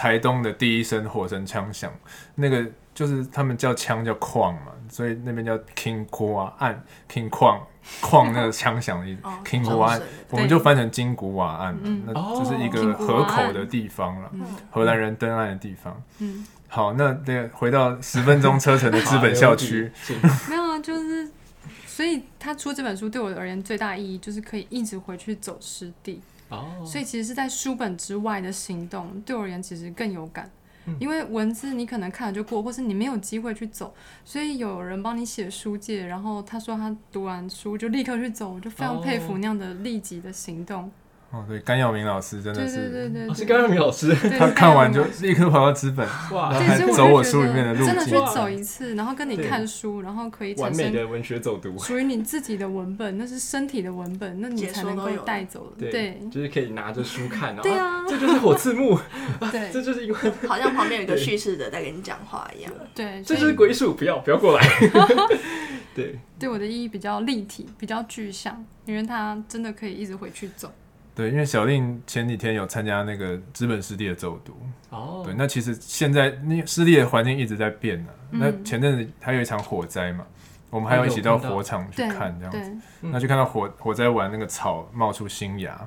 [0.00, 1.92] 台东的第一声火神枪响，
[2.34, 7.60] 那个就是他们叫枪叫矿嘛，所以那边叫 King 古瓦岸，King 矿
[8.00, 14.30] 矿那个枪响的意思，King 古瓦岸，我们就翻成金古瓦岸，那就是一个河口的地方了，
[14.70, 16.02] 荷兰人登岸的地方。
[16.20, 19.92] 嗯，好，那个回到十分钟车程的资本校区，
[20.48, 21.30] 没有啊，就是
[21.86, 26.22] 所以他出这本书对我而言最大意义就是可以一直回去走湿地。
[26.50, 30.50] 哦，所以其实是在书本之外的行动，对我而言其实更有感。
[30.98, 40.84] 因为文字你可能看了就过，或是你没有机会去走，所以有人帮你写书借，然后他说他读完书就立刻去走，我就非常佩服那样的立即的行动。
[40.84, 40.90] 哦，
[41.46, 58.98] 对，甘耀明老师真的是，对对对对，是甘耀明老师，他看完就立刻跑到资本，哇，还走我书里面的路，真的去走一次，然后跟你看书，然后可以完美的文学走读，属于你自己的文本，那是身体的文本，那你才能够带走，对，就是可以拿着书看，对啊，这就是火字幕，
[59.52, 64.66] 对，这就是因为 好像旁边有一个叙事者在跟你讲话一样，对，这就是鬼鼠，不要不要过来，
[65.94, 70.72] 对，对我的意义比较立体，比较具象，因为它真的可以一直回去走。
[71.14, 74.56] 对，因为小令前几天有参加那个资本湿地的走读
[74.90, 75.22] 哦。
[75.24, 78.10] 对，那其实现在那湿地的环境一直在变呢。
[78.30, 80.24] 那前阵子还有一场火灾嘛，
[80.70, 85.80] 我们还有一起到火场去看这样子，那就看到火火灾完那个草冒出新芽，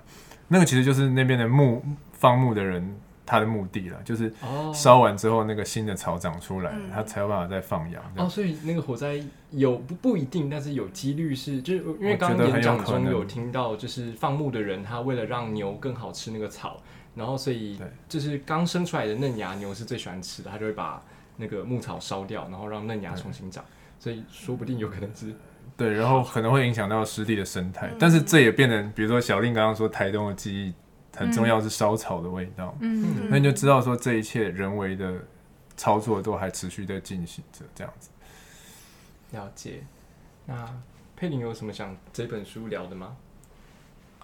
[0.47, 2.95] 那个其实就是那边的木放牧的人。
[3.25, 4.33] 它的目的了，就是
[4.73, 8.03] 烧完之后，那个新的草长出来，它才有办法再放羊。
[8.17, 16.81] 哦，所以那个火灾有不不一定，但是有几率是，就是因为刚刚演讲中有听到，就是放牧的人，他为了让牛更好吃那个草，
[17.15, 21.01] 然后所以就是刚生出来的嫩芽，牛是最喜欢吃的，他就会把
[21.37, 23.63] 那个牧草烧掉，然后让嫩芽重新长，
[23.99, 25.33] 所以说不定有可能是。
[25.77, 30.73] 对，然后可能会影响到湿地的生态，但是这也变成，比如说小令刚刚说台东的记忆。
[31.15, 35.13] 很重要是烧草的味道，嗯，那你就知道说这一切人为的
[35.77, 38.09] 操作都还持续在进行着，这样子。
[39.31, 39.83] 了解。
[40.45, 40.67] 那
[41.15, 43.15] 佩林有什么想这本书聊的吗？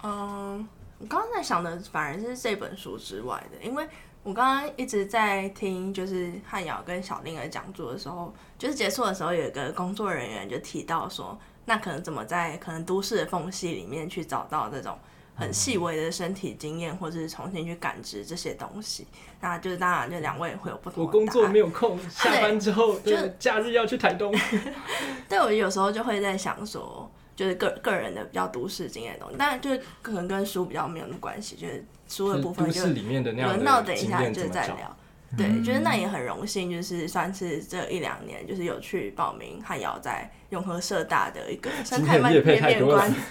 [0.02, 3.86] 嗯，我刚刚在想的反而是这本书之外的，因为
[4.22, 14.98] 我刚刚一直在听，就是汉瑶跟小令儿讲座的时候，就是结束的时候，有一个工作人员就提到说，那可能怎么在可能都市的缝隙里面去找到这种。
[15.34, 19.06] 很细微的身体经验，或者是重新去感知这些东西，
[19.40, 21.04] 那就是当然，就两位会有不同。
[21.04, 24.34] 我工作没有空，下班之后就假日要去台东。
[25.28, 34.96] 对，我有时候就会在想说，就是个个人的比较都市经验的东西，但就是可能跟书比较没有那么关系，就是书的部分就里面的那样轮到等一下就再聊。
[35.38, 43.08] 对，觉得那也很荣幸，就是算是这一两年，就是有去报名汉瑶在永和社大的一个生态面面观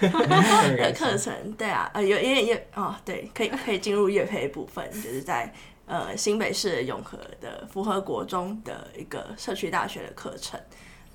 [0.78, 1.52] 的课程。
[1.58, 5.52] 对啊，呃，有也也哦，对，可以可以进入乐培部分，就是在
[5.84, 10.58] 呃新北市永和的符合国中的一个社区大学的课程。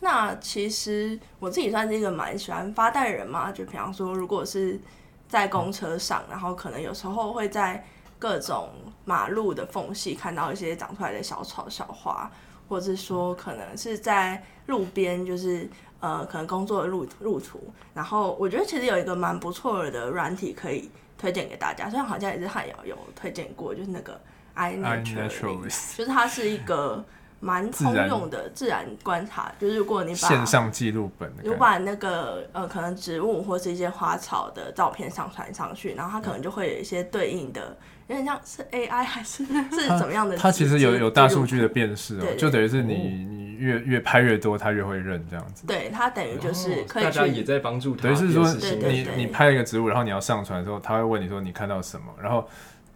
[0.01, 4.79] 那其实我自己算是一个蛮喜欢发呆人嘛，就比方说，如果是
[5.27, 7.83] 在公车上，然后可能有时候会在。
[8.17, 8.69] 各种
[9.03, 12.29] 马路的缝隙看到一些长出来的小草、小花，
[12.67, 17.71] 或者是说可能是在路边，就是呃，可能工作的路路途。
[17.93, 24.19] 然后我觉得其实有一个蛮不错的软体可以推荐给大家，虽然好像也是汉瑶有推荐过，就是那个
[24.55, 27.03] iNaturalist，就是它是一个。
[27.41, 40.37] 蛮通用的自然观察，就是如果你把线上记录本，有把那个呃可能植物或是一些花草的照片上传上去，然后它可能就会有一些对应的，有点像是 AI 还是 是怎么样的？
[40.37, 45.65] 它其实有有大数据的辨识哦，就等于是你你越越拍越多，它越会认这样子。
[45.65, 48.03] 对，它等于就是可以大家也在帮助它。
[48.03, 48.47] 等于是说
[48.89, 52.47] 你你拍一个植物，然后你要上传的时候，他会问你说你看到什么，然后。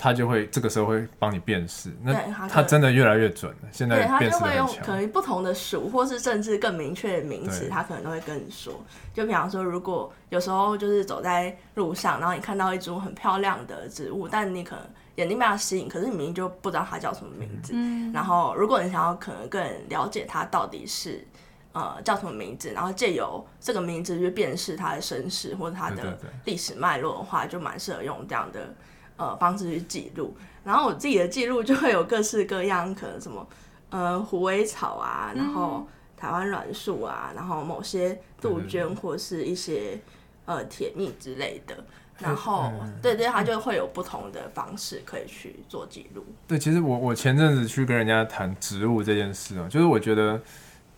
[0.02, 2.13] 他就会这个时候会帮你辨识，那
[2.48, 3.67] 他真的越来越准了。
[3.69, 8.74] 现在辨识会用可能不同的属，或是甚至更明确的名词，他可能都会跟你说。
[9.13, 14.86] 就比方说，如果有时候就是走在路上，然后你看到一株很漂亮的植物，但你可能
[15.20, 17.74] 眼睛被他吸引，可是你明明就不知道他叫什么名字。
[17.76, 18.12] 嗯。
[18.12, 21.26] 然后，如果你想要可能更了解他到底是
[21.74, 28.74] 呃叫什么名字，然后借由这个名字去辨识他的身世或者他的历史脉络的话，就蛮适合用这样的。
[29.22, 33.46] 呃，方式去记录，然后我自己的记录就会有各式各样，可能什么
[33.90, 40.00] 呃虎尾草啊，然后台湾软树啊，然后某些杜鹃或是一些
[40.46, 41.76] 呃铁蜜之类的，
[42.20, 46.26] 然后对对，他就会有不同的方式可以去做记录。
[46.48, 50.40] 对，其实我我前阵子去跟人家谈植物这件事啊，就是我觉得。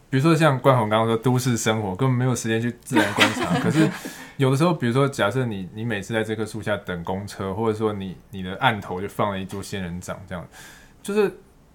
[0.10, 3.58] 比如说像冠宏刚刚说，都市生活根本没有时间去自然观察。
[3.60, 3.90] 可是
[4.36, 10.46] 有的时候，比如说假设你你每次在这棵树下等公车，或者说你你的案头就放了一株仙人掌，这样，
[11.02, 11.32] 就是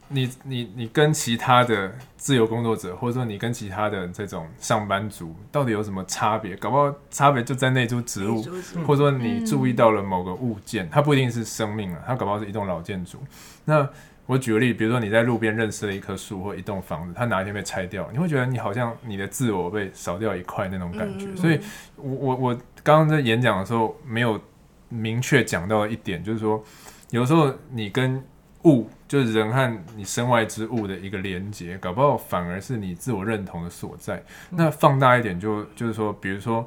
[0.08, 6.54] 你你你跟其他的自由工作者，或者说你跟其他的这种上班族，到底有什么差别？
[6.56, 8.42] 搞不好差别就在那株植物，
[8.86, 13.18] 或者说你注意到了某个物件，它不一定是生命啊，它搞不好是一栋老建筑。
[13.64, 13.88] 那
[14.26, 21.34] 我举个例，比如说你在路边认识了一棵树或一栋房子，它哪一天被拆掉，你会觉得你好像你的自我被少掉一块那种感觉。
[21.36, 21.60] 所以，
[21.96, 24.40] 我我我刚刚在演讲的时候没有
[24.88, 26.62] 明确讲到一点，就是说，
[27.10, 28.22] 有时候你跟
[28.66, 34.22] 物，就是人和你身外之物的一个连接，搞不好反而是你自我认同的所在。
[34.50, 36.66] 那放大一点，就就是说，比如说，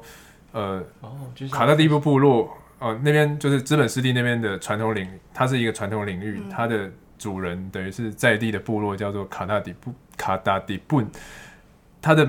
[0.52, 0.82] 呃，
[1.52, 11.02] 卡特蒂布部落，呃，那边就是资本湿地那边的传统领，它是一个传统领域，它的主人等于是在地的部落，叫做卡纳底布卡达底布，
[12.00, 12.26] 它的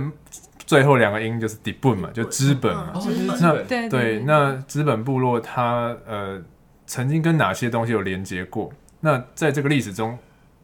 [0.58, 2.94] 最后两个音就是底布嘛，就资本嘛。
[3.40, 6.42] 那对，那资本部落它呃
[6.86, 8.70] 曾经跟哪些东西有连接过？
[9.02, 10.18] 那在这个历史中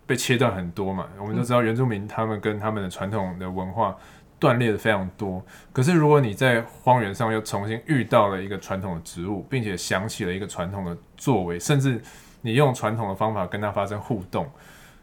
[0.06, 3.98] 被切断很多嘛，我们都知道原住民他们跟他们的传统的文化
[4.40, 5.44] 断裂的非常多。
[5.74, 12.00] 可是如果你在荒原上又重新遇到了一个传统的植物，并且想起了一个传统的作为，甚至
[12.42, 14.48] 你用传统的方法跟它发生互动，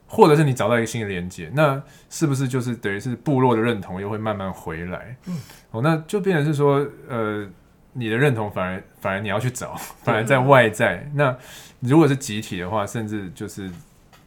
[0.07, 5.16] 或者是你找到一个新的连接，那是不是就是等于是部落的认同又会慢慢回来？
[5.27, 5.37] 嗯，
[5.73, 7.47] 哦，那就变成是说，呃，
[7.94, 11.35] 你的认同反而反而你要去找， 反而在外在那。
[11.80, 13.70] 如果是集体的话，甚至就是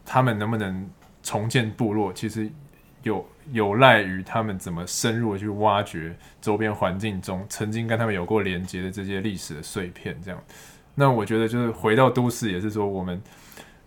[0.06, 0.88] 他们能不能
[1.24, 2.48] 重建部落，其实
[3.02, 10.16] 有有赖于他们怎么深入的去挖掘周边环境中曾经跟他们有过连接的这些历史的碎片。
[10.24, 10.40] 这样，
[10.94, 13.20] 那我觉得就是回到都市，也是说我们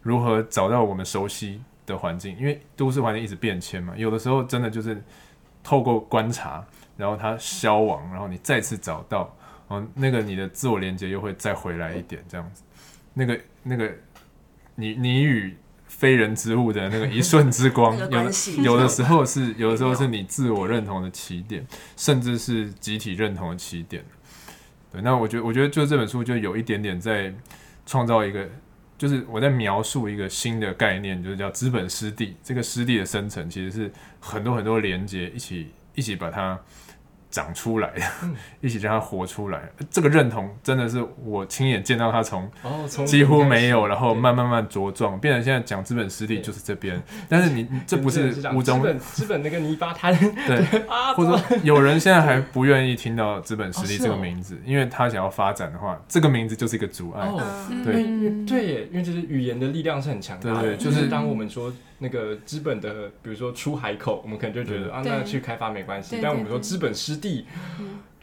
[0.02, 3.94] 如何找到我们熟悉的环境，因为都市环境一直变迁嘛。
[3.96, 5.00] 有的时候真的就是
[5.62, 6.64] 透过观察，
[6.96, 9.32] 然后它消亡，然后你再次找到，
[9.70, 12.64] 哦，那个你的自我连接又会再回来一点，这样子。
[13.14, 13.88] 那个那个，
[14.74, 15.56] 你你与
[15.86, 18.32] 非人之物的那个一瞬之光， 有的
[18.64, 21.64] 有的时候是有的时候是你自我认同的起点，
[21.96, 24.04] 甚至是集体认同的起点。
[24.90, 27.32] 对，那我觉得我觉得就这本书就有一点点在
[27.86, 28.48] 创造一个，
[28.98, 32.36] 就是我在描述一个新的概念，就是叫资本湿地。
[32.42, 36.58] 这个湿地的生成其实是很多很多连接一起一起把它。
[37.30, 37.92] 长出来，
[38.60, 39.62] 一起让它活出来。
[39.90, 42.50] 这个认同真的是我亲眼见到它从
[43.06, 47.00] 几乎没有，然后慢慢慢茁壮，变成现在讲资本实力就是这边。
[47.28, 50.12] 但是你这不是 五中资本那个泥巴滩，
[50.46, 50.82] 对，
[51.14, 57.28] 或者说有人现在还不愿意听到资本实力这个名字，因为他想要发展的话，这个名字就是一个阻碍。
[57.84, 57.92] 对
[58.44, 60.76] 对，因为就是语言的力量是很强大的。
[60.76, 66.18] 就是当我们说那个资本的，比如说出海口，我们可能就觉得啊，那去开发没关系。
[66.22, 67.46] 但我们说资本失地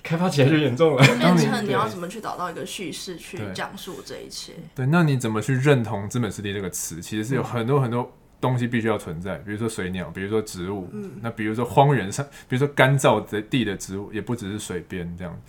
[0.04, 1.06] 开发起来就严重了。
[1.20, 4.54] 变成你要怎么去找到一个叙事去讲述这一切？
[4.74, 7.00] 对，那你怎么去认同“资本湿地”这个词？
[7.00, 8.12] 其实是有很多很多
[8.42, 10.90] 东西必须要存在，比如说水鸟，比如说植物，
[11.22, 15.40] 那比如说荒原上，比如说干燥的地的植物，也不只是水边这样。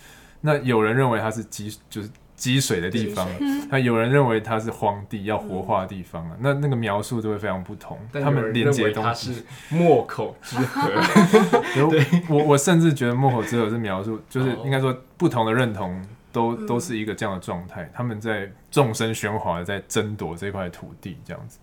[0.43, 2.11] 那有人认为它是基，就是。
[2.39, 3.29] 积水的地方，
[3.69, 6.37] 那有人认为它是荒地，要活化的地方啊。
[6.39, 7.99] 那那个描述就会非常不同。
[8.13, 10.89] 他们连接东西是莫口之河。
[11.91, 17.91] 对，我 我甚至觉得莫口之河是描述，就是应该说不同的认同都都是一个这样的状态。
[17.93, 21.59] 他们在众生喧哗在争夺这块土地，这样子，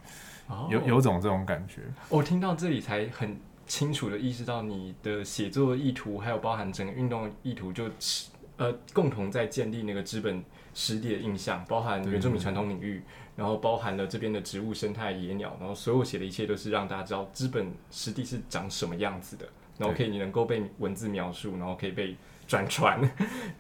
[0.69, 1.81] 有有种这种感觉。
[2.09, 7.85] 我听到这里才很清楚的意识到你的写作意图，还有包含整个运动意图，就
[8.57, 10.43] 呃共同在建立那个资本。
[10.75, 13.01] 湿地的印象，包含原住民传统领域，
[13.35, 22.99] 然后包含了这边的植物生态、野鸟，然后所有写的一切都是让大家知道资本湿地是长什么样子的，然后可以你能够被文字描述，然后可以被转传，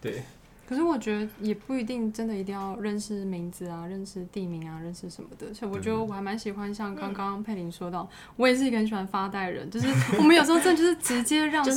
[0.01, 0.21] 对。
[0.67, 5.53] 可是我觉得也不一定真的一定要认识名字啊，认识地名啊，认识什么的。
[5.53, 11.73] 所以我觉得我还蛮喜欢像刚刚佩玲说到，我也是一个很喜欢发呆人，就是我们有时候真的就是直接让身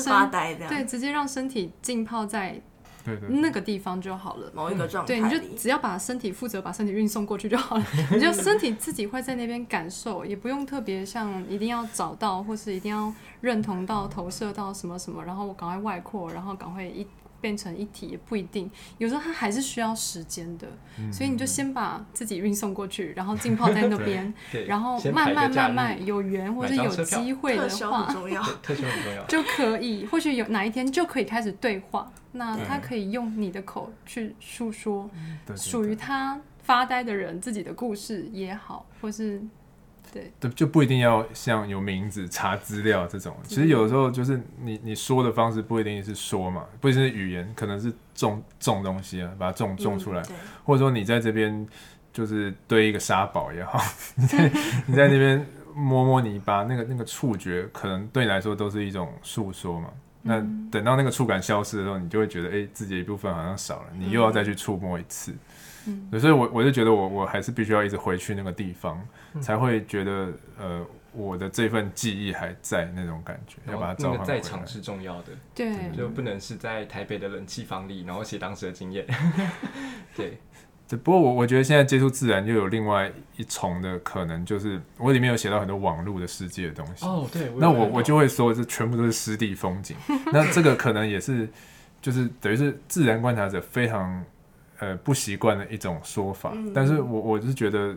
[0.68, 2.60] 对，直接让身体浸泡在。
[3.28, 5.06] 那个地方就好了，某一个状态。
[5.06, 7.84] 对，你就只要把身体负责把身体运送过去就好了。
[8.12, 17.06] 你就身体自己会在那边感受，也不用特别像一定要找到或是一定要认同到投射到什么什么，然后我赶快外扩，然后赶快一
[17.40, 18.70] 变成一体也不一定。
[18.98, 20.66] 有时候它还是需要时间的，
[21.12, 24.32] 所以你就先把自己运送过去，然后浸泡在那边，
[24.66, 32.10] 然后慢慢慢慢有缘或者有机会的话，特重要，特很重要，就可以或许有哪一天就可以开始对话。
[32.32, 35.10] 那他可以用你的口去诉说
[35.56, 39.40] 属于他发呆的人自己的故事也好，或是
[40.12, 43.36] 对，就不一定要像有名字查资料这种。
[43.44, 50.22] 其实有时候就是你你说的方式不一定是说嘛，不一定是语言，可能是种种东西啊，把它种种出来，
[50.64, 51.66] 或者说你在这边
[52.12, 53.80] 就是堆一个沙堡也好，
[54.16, 54.50] 你 在
[54.86, 59.88] 你在那边摸摸泥巴，那个那个触觉可能对你来说都是一种诉说嘛。
[60.22, 60.40] 那
[60.70, 65.32] 等到那个触感消失的时候，你就会觉得，哎，自己一部分好像少了，你又要再去触摸一次。
[65.32, 65.38] 嗯，
[66.18, 69.00] 所以，我我就觉得，我我还是必须要一直回去那个地方，
[69.40, 73.56] 才会觉得，呃，我的这份记忆还在那种感觉。
[73.70, 79.06] 要把它召唤在场是重要的，对，就不能是在台北的冷气房里，然后写当时的经验。
[80.14, 80.38] 对，
[80.86, 87.06] 只不过我我觉得现在接触自然又有另外一重的可能，就是我里面有写到很多网络的世界的东西。
[87.06, 89.96] 哦，对，那我我就会说，这全部都是湿地风景。
[90.32, 91.48] 那这个可能也是，
[92.00, 94.24] 就是等于是自然观察者非常
[94.78, 96.52] 呃不习惯的一种说法。
[96.74, 97.96] 但是我我是觉得。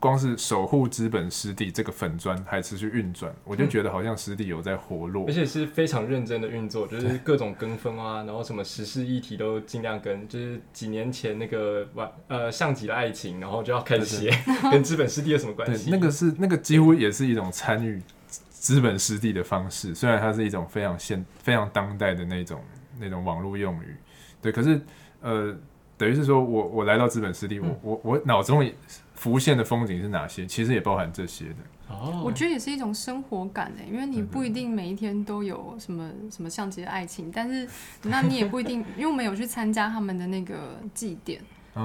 [0.00, 14.30] 光是守护资本湿地这个粉砖还持续运转，我就觉得好像湿地有在活络，而且是非常认真的运作，就是各种跟风啊，然后什么时事议题都尽量跟，就是几年前那个完呃像极了爱情，然后就要开始写
[14.70, 15.88] 跟资本湿地有什么关系？
[15.90, 22.62] 那个是那个几乎也是一种参与资本湿地的方式，虽然它是一种非常现非常当代的那种
[22.98, 23.96] 那种网络用语，
[24.42, 24.78] 对，可是
[25.22, 25.56] 呃
[25.96, 28.70] 等于是说我我来到资本湿地，我我我脑中。
[29.14, 30.44] 浮现的风景是哪些？
[30.44, 31.54] 其实也包含这些的。
[31.88, 37.66] 哦，我觉得也是一种生活感诶，因为你不一定每一天都有什么什么像极的爱情，但是
[38.02, 41.40] 那你也不一定，因为我们有去参加他们的那个祭典。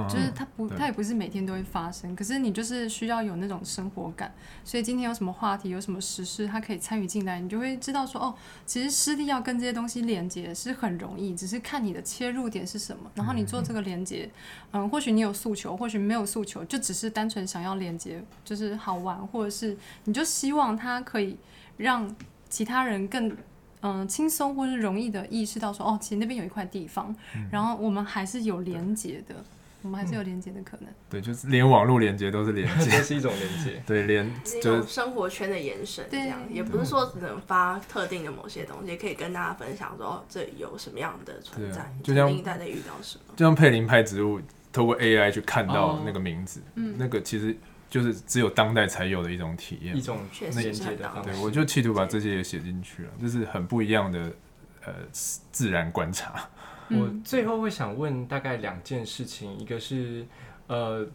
[0.08, 4.32] 就是它不，它也不是每天都会发生，可是你就是需要有那种生活感，
[4.64, 8.34] 所以今天有什么话题，有什么时事，它可以参与进来，你就会知道说，哦，
[8.64, 14.30] 其实湿地要跟这些东西连接是很容易，只是看你的切入点是什么，然后你做这个连接，
[14.70, 21.36] 嗯，或许你有诉求，或许没有诉求，就只是单纯想要连接，就是好玩，或者是你就希望它可以
[21.76, 22.14] 让
[22.48, 23.36] 其他人更
[23.80, 27.12] 嗯轻松或是容易的意识到说，哦，其实那边有一块地方，
[27.50, 29.34] 然后我们还是有连接的。
[29.82, 34.30] 我们还是有连接的可能，对，就是连网络连接都是连接， 是一种连接， 对，连
[34.62, 44.40] 就是生活圈的延伸，这样也不是说只能发特定的某些东西，可以跟大家分享说这有什么样的存在，就像大家遇到什么，就像佩林拍植物，
[44.72, 47.56] 透过 AI 去看到那个名字，嗯，那个其实
[47.88, 54.30] 就是只有当代才有的一种体验，一种连接的，对，我就企图把这些也写进去了，就是很不一样的
[54.84, 54.92] 呃
[55.50, 56.48] 自然观察。
[56.90, 60.26] 我最后会想问大概两件事情，一个是，
[60.66, 61.06] 呃，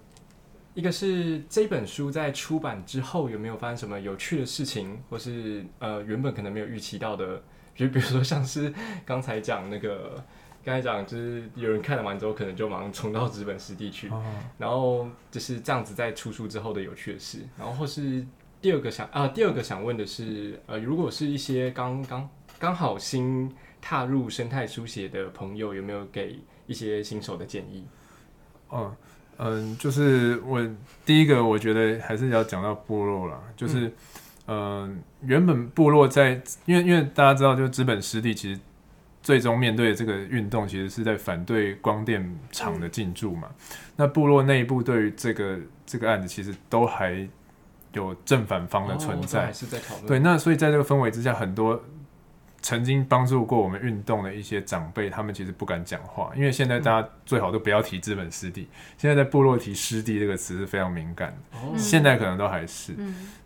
[0.74, 7.42] 一个是这本书在出版之后有没有发生什么有趣的事情，或是呃原本可能没有预期到的，
[7.76, 8.74] 就比如说像是
[9.06, 10.24] 刚才讲那个，
[10.64, 14.10] 刚才讲就是有人看了完之后可能就马上冲到资本实地去，
[14.58, 18.26] 然后就是这样子在出书之后的有趣的事，然后或是
[18.62, 23.54] 第二个想啊第二个想问的是，呃，如果是一些刚刚刚好新。
[23.88, 27.86] 踏入生态书写的朋友有没有给一些新手的建议？
[28.70, 28.92] 哦，
[29.38, 30.60] 嗯，就是我
[31.06, 33.40] 第一个，我觉得还是要讲到部落啦。
[33.56, 33.94] 就是，
[34.48, 38.60] 嗯，原本部落在，因为因为大家知道，就资本湿地其实
[39.22, 43.50] 最终面对这个运动，其实是在反对光电厂的进驻嘛。
[43.96, 47.30] 那部落内部对于这个这个案子，其实都还
[47.94, 50.08] 有正反方的存在，是在讨论。
[50.08, 51.80] 对，那所以在这个氛围之下，很多。
[52.66, 58.68] 曾经帮助过我们运动的一些长辈，他们其实不敢讲话，因为现在大家最好都不要提资本湿地。
[58.98, 62.96] 现在在部落提湿地这个词是非常敏感的，现在可能都还是。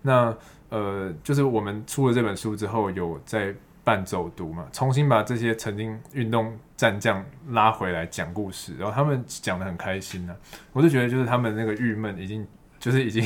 [0.02, 0.34] 那
[0.70, 3.54] 呃，就是我们出了这本书之后，有在
[3.84, 10.34] 办走读嘛，重新把这些曾经运动战将拉回来讲故事，然后他们讲的很开心呢。
[10.72, 12.48] 我就觉得，就是他们那个郁闷已经。
[12.80, 13.22] 就是已经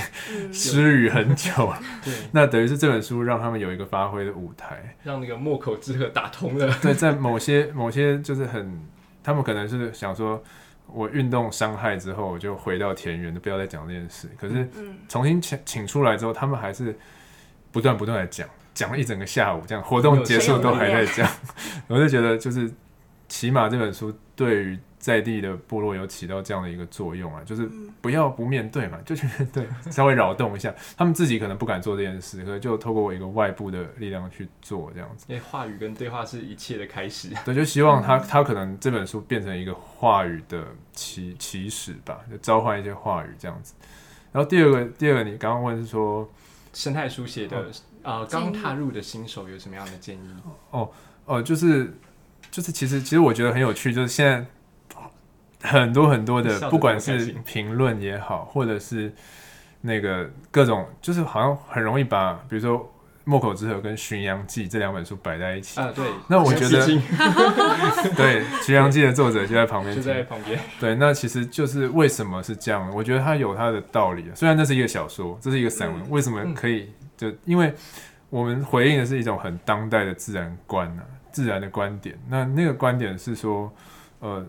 [0.51, 6.73] 失语很久了，对，那等于是这本书让他们有一个发挥的舞台，让那个莫口之河打通了。
[6.81, 8.81] 对，在某些某些就是很，
[9.23, 10.43] 他们可能是想说，
[10.87, 14.27] 我运动伤害之后，我就回到田园，就不要再讲这件事。
[14.39, 14.67] 可是
[15.07, 16.97] 重新请请出来之后，他们还是
[17.71, 21.29] 不断不断的讲，讲了一整个下午，这样活动结束都还在讲。
[21.87, 22.71] 我就觉得，就是
[23.27, 24.79] 起码这本书对于。
[25.03, 35.25] 在地的部落有起到这样的一个作用啊，就是不要不面对嘛， 就去面对，稍微扰动一下， 他们自己可能不敢做这件事，可就透过一个外部的力量去做这样子。
[35.27, 37.27] 因为话语跟对话是一切的开始。
[37.43, 43.73] 对，就希望他他可能这本书变成一个话语的起起始吧，就召唤一些话语这样子。
[44.31, 46.31] 然后第二个，第二个你刚刚问是说
[46.71, 47.69] 生态书写的
[48.03, 50.33] 呃刚踏入的新手有什么样的建议？
[50.71, 50.89] 哦
[51.25, 51.93] 哦，就是
[52.49, 54.45] 就是其实其实我觉得很有趣，就是现在。
[55.63, 59.11] 很多很多的，不管是评论也好，或者是
[59.81, 62.77] 那个各种，就是好像很容易把，比如说
[63.23, 65.79] 《莫口之河》跟《巡洋记》这两本书摆在一起。
[65.79, 66.05] 啊，对。
[66.27, 66.85] 那我觉得，
[68.15, 70.59] 对《巡洋记》的作者就在旁边，就在旁边。
[70.81, 72.93] 对，那其实就是为什么是这样？
[72.93, 74.29] 我觉得它有它的道理。
[74.35, 76.91] 虽然这是一个小说，这是一个散文，为什么可以？
[77.15, 77.73] 就因为
[78.29, 82.19] 我们回应的是一种很当代的自然观啊，自然的观点。
[82.27, 83.73] 那那个观点是说，
[84.19, 84.45] 呃。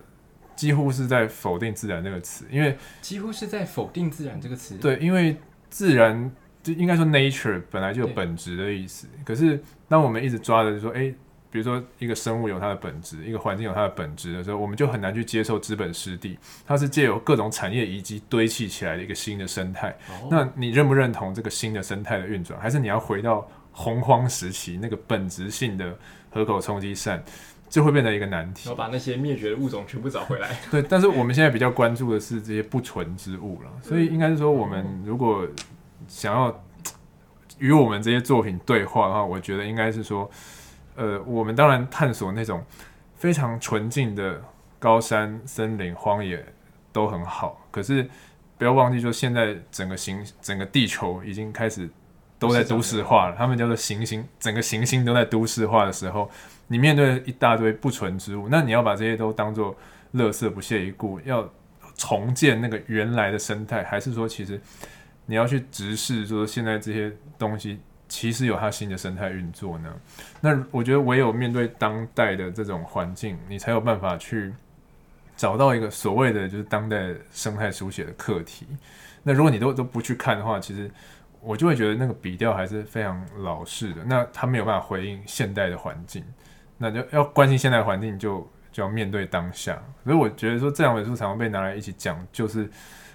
[0.56, 4.76] 几乎是在否定自然这个词，因为几乎是在否定自然这个词。
[4.78, 5.36] 对，因为
[5.68, 6.30] 自然
[6.62, 9.06] 就应该说 nature 本来就有本质的意思。
[9.24, 11.12] 可是当我们一直抓着说，哎，
[11.50, 19.96] 比如说一个生物有它的本质，一个环境有它的本质的时候，我们就很难去接受资本湿地，它是借由各种产业遗迹堆砌起来的一个新的生态。
[20.30, 25.96] 那你认不认同这个新的生态的运转，还是你要回到洪荒时期那个本质性的
[26.30, 27.22] 河口冲击扇？
[27.68, 28.68] 就会变成一个难题。
[28.68, 30.56] 要把那些灭绝的物种全部找回来。
[30.70, 35.46] 对，但是我们现在比较关注的是这些不纯之物了，所以应该是说，我们如果
[36.06, 36.64] 想要
[37.58, 40.30] 与我们这些作品对话的话，我觉得应该是说，
[40.94, 42.64] 呃，我们当然探索那种
[43.16, 44.40] 非常纯净的
[44.78, 46.44] 高山、森林、荒野
[46.92, 48.08] 都很好，可是
[48.56, 51.90] 不要忘记，说现在整个行整个地球已经开始
[52.38, 56.30] 都在都市化了，他们叫做行星，整个行星都在都市化的时候。
[56.66, 59.76] 你面对一大堆不纯之物，那你要把这些都当做
[60.14, 61.48] 垃圾不屑一顾，要
[61.96, 64.60] 重建那个原来的生态，还是说其实
[65.26, 69.94] 你要去直视说现在这些东西其实有它新的生态运作呢？
[70.40, 74.52] 那我觉得唯有面对当代的这种环境，你才有办法去
[75.36, 78.66] 找到一个所谓的就是当代生态书写的课题。
[79.22, 80.90] 那如果你都都不去看的话，其实。
[81.46, 86.24] 我就会觉得那个笔调还是非常老式的，那他没有办法回应现代的环境，
[86.84, 89.82] 那就要关心现在环境，就就要面对当下。
[90.04, 92.68] 所以我觉得说这两本书常常被拿来一起讲，就是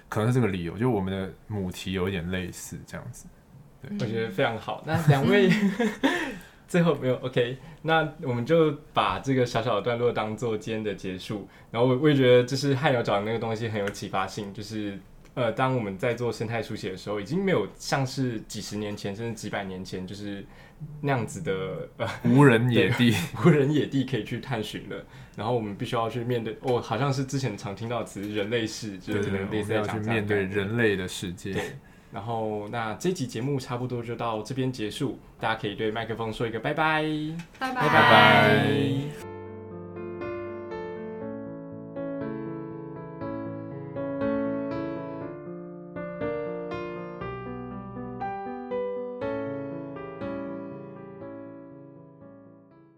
[0.08, 3.26] 可能是这个理由，就我们的母题有一点类似这样子。
[3.80, 4.82] 对，我觉得非常好。
[4.84, 5.48] 那两位
[6.66, 11.48] 最后没有 OK，那我们就把这个小小的段落当做今天的结束。
[11.70, 14.98] 然后我我也觉得就是汉瑶讲的那个东西很有启发性，就是。
[15.34, 20.44] 呃，当我们在做生态书写的时候，已经没有像是几十年前甚至几百年前，就是
[21.00, 23.14] 那样子的呃 无人野地，
[23.44, 25.04] 无人野地可以去探寻了。
[25.36, 31.52] 然后我们必须要去面对，哦，好像是之前常听到词“人类世”，就是类似要去面对人类的世界。
[31.52, 31.62] 对。
[32.12, 37.04] 然后，那这集节目差不多就到这边结束，大家可以对麦克风说一个拜拜，
[37.58, 39.29] 拜拜拜拜。